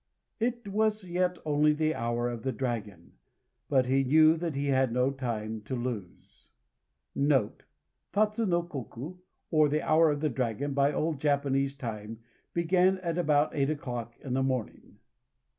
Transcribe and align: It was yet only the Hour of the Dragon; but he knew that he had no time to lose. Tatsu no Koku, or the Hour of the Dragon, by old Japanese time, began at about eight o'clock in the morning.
It 0.39 0.67
was 0.67 1.03
yet 1.03 1.37
only 1.45 1.73
the 1.73 1.93
Hour 1.93 2.27
of 2.27 2.41
the 2.41 2.51
Dragon; 2.51 3.11
but 3.69 3.85
he 3.85 4.03
knew 4.03 4.35
that 4.35 4.55
he 4.55 4.65
had 4.65 4.91
no 4.91 5.11
time 5.11 5.61
to 5.65 5.75
lose. 5.75 6.47
Tatsu 8.11 8.47
no 8.47 8.63
Koku, 8.63 9.17
or 9.51 9.69
the 9.69 9.83
Hour 9.83 10.09
of 10.09 10.21
the 10.21 10.29
Dragon, 10.29 10.73
by 10.73 10.91
old 10.91 11.19
Japanese 11.21 11.75
time, 11.75 12.17
began 12.51 12.97
at 13.01 13.19
about 13.19 13.53
eight 13.53 13.69
o'clock 13.69 14.15
in 14.21 14.33
the 14.33 14.41
morning. 14.41 14.97